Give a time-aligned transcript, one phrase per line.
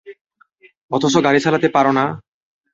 [0.91, 2.05] অথচ গাড়ি চালাতে পারো না!